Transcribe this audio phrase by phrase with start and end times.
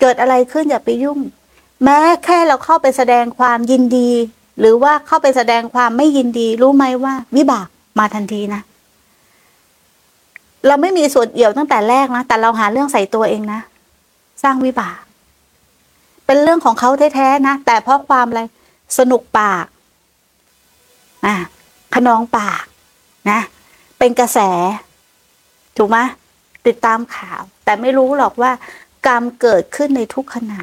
[0.00, 1.18] เกิดอะไรขึ้นอย่าไปยุ่ง
[1.84, 4.10] แม้แค่เราเข้าไปแสดงความยินดี
[4.60, 8.62] หรือว่าเข้าไปแสดงความไม่ยินดี รู้ไหมว่า วิบากมาทันทีนะ
[10.66, 13.60] เราไม่มีส่วนเอี่ยวตั้งแต่แรกนะ แต่เราหาเรื่องใส่ตัวเองนะ
[14.42, 15.00] สร้างวิบาก
[16.26, 18.42] เป็นเรื่องของเขาแท้ๆนะ แต่เพราะความอะไร
[18.98, 19.66] สนุกปาก
[21.26, 21.34] อะ
[21.94, 22.64] ขนองปาก
[23.30, 23.40] นะ
[23.98, 24.38] เป็นกระแส
[25.76, 25.98] ถูกไหม
[26.66, 28.50] ติดตามข่าว แต่ไม่รู้หรอกว่า
[29.06, 30.60] กรรมเกิดขึ้นในทุกขณะ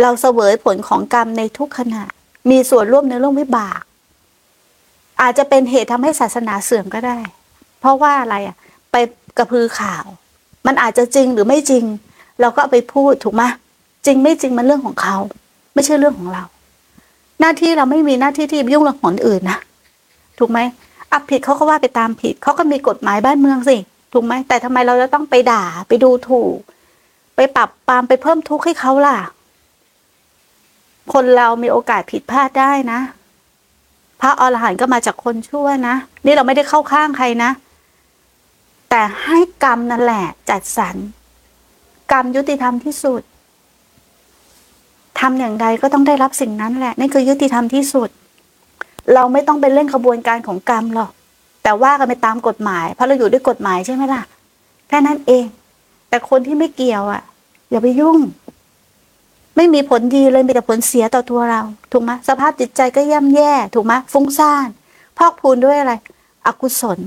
[0.00, 2.02] เราเสวยผลของกรรมในทุกขณะ
[2.50, 3.80] มีส่วนร่วมในเรื่องวิบาก
[5.22, 7.18] อาจจะเป็นเหตุทำให้ศาสนาเสื่อมก็ได้
[7.80, 8.56] เพราะว่าอะไรอะ
[8.92, 8.96] ไป
[9.38, 10.04] กระพือข่าว
[10.66, 11.84] มันอาจจะจริงหรือไม่จริง
[12.40, 13.42] เราก็ไปพูดถูกไหม
[14.06, 15.16] จริงไม่จริงมันเรื่องของเขา
[15.74, 16.44] ไม่ใช่เรื่องของเรา
[17.40, 19.58] หน้าที่เราไม่มีหน้าที่ที่ยุ่งเรื่องของอื่นนะ
[20.38, 20.58] ถูกไหม
[21.12, 23.76] อับผิดเขาก็ว่าไปตามผิดเขาก็มีกฎหมายบ้านเมืองสิ
[24.12, 26.58] ถูกไหมแต่ทำไมเราจะต้องไปด่าไปดูถูก
[27.36, 29.18] ไปปรับปรามไปเพิ่มทุกข์ให้เขาล่ะ
[31.12, 33.00] คนเรามีโอกาสผิดพลาดได้นะ
[34.20, 37.50] พระอรหันต์ก็มาจากคนชั่วนะ นี่เราไม่ได้เข้าข้างใครนะ
[38.90, 40.96] แต่ให้กรรมนั่นแหละ จัดสรร
[42.12, 43.22] กรรมยุติธรรมที่สุด
[45.20, 48.08] ทำอย่างใดก็ต้องได้รับสิ่งนั้นแหละนั่นคือยุติธรรมที่สุด
[49.14, 51.12] เราไม่ต้องไปเล่นขบวนการของกรรมหรอก
[51.66, 54.22] แต่ว่ากันไปตามกฎหมาย เพราะเราอยู่ด้วยกฎหมายใช่ไหมล่ะ
[54.88, 55.44] แค่นั้นเอง
[56.08, 57.22] แต่คนที่ไม่เกี่ยวอะ
[57.70, 58.18] อย่าไปยุ่ง
[59.56, 64.68] ไม่มีผลดีเลยมีแต่ผลเสียต่อตัวเรา ถูกไหมสภาพจิตใจก็ย่ำแย่ ถูกไหมฟุ้งซ่าน
[65.16, 65.92] พอกพูนด้วยอะไร
[66.46, 66.98] อกุศล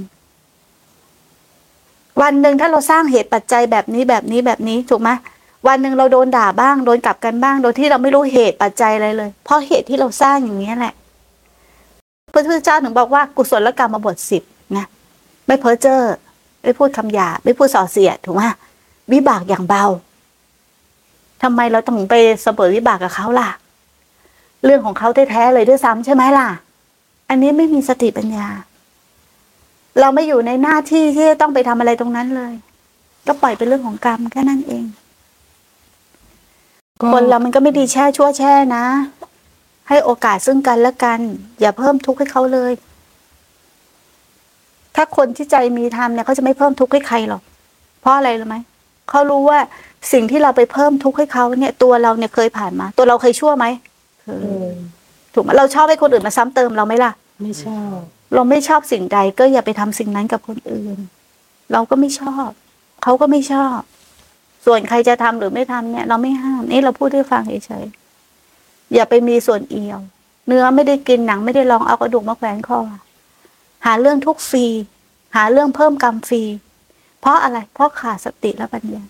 [2.21, 5.09] วันหนึ่งถ้าเราสร้างเหตุปัจจัยแบบนี้แบบนี้แบบนี้ถูกไหม
[5.67, 10.93] วันหนึ่งเราโดนด่าบ้าง โดนกลับกันบ้าง โดยที่เราไม่รู้เหตุปัจจัยอะไรเลย เพราะเหตุที่เราสร้างอย่างนี้แหละ
[12.31, 14.43] พระพุทธเจ้าถึงบอกว่ากุศลกรรมมาบทสิบ
[14.77, 14.85] นะ
[15.47, 15.99] ไม่เพ้อเจ้อ
[16.61, 18.41] ไม่พูดคำหยาบไม่พูดส่อเสียดถูกไหม
[19.13, 19.85] วิบากอย่างเบา
[21.43, 23.49] ทำไมเราต้องไปเสมอวิบากกับเขาล่ะ
[24.65, 26.49] เรื่องของเขาแท้ๆเลยด้วยซ้ำใช่ไหมล่ะ
[27.29, 28.47] อันนี้ไม่มีสติปัญญา
[29.99, 32.53] เราไม่อยู่ในหน้าที่ที่จะต้องไปทำอะไรตรงนั้นเลย
[33.27, 34.85] ก็ปล่อยเป็นเรื่องของกรรมแค่นั้นเอง
[36.99, 38.85] ก็คนเรามันก็ไม่ดีแช่ชั่วแช่นะ
[39.89, 41.19] ให้โอกาสซึ่งกันและกัน
[41.59, 42.73] อย่าเพิ่มทุกข์ให้เขาเลย
[44.95, 47.41] ถ้าคนที่ใจมีธรรมเนี่ยเขาจะไม่เพิ่มทุกข์ให้ใครหรอก
[48.01, 48.57] เพราะอะไรรู้ไหม
[49.09, 49.59] เขารู้ว่า
[50.13, 53.65] สิ่งที่เราไปเพิ่มทุกข์ให้เขาเนี่ย ตัวเราเนี่ยเคยผ่านมา ตัวเราเคยชั่วไหม
[54.21, 54.73] เคเอยอ
[55.33, 57.11] ถูกไหมเราชอบให้คนอื่นมาซ้ำเติมเราไหมล่ะ
[57.43, 57.97] ไม่ชอบ
[58.35, 60.97] เราไม่ชอบสิ่งใด ก็อย่าไปทำสิ่งนั้นกับคนอื่น
[61.71, 62.49] เราก็ไม่ชอบ
[63.03, 63.79] เขาก็ไม่ชอบ
[64.65, 68.08] ส่วนใครจะทำหรือไม่ทำเนี่ย เราไม่ห้ามนี่เราพูดให้ฟังเฉยๆ
[68.93, 69.99] อย่าไปมีส่วนเอี่ยว
[70.47, 72.79] เนื้อไม่ได้กินหนังไม่ได้ลองเอากระดูกมาแขวนคอ
[73.85, 74.65] หาเรื่องทุกฟรี
[75.35, 76.41] หาเรื่องเพิ่มกรรมฟรี
[77.19, 79.03] เพราะอะไร เพราะขาดสติและปัญญา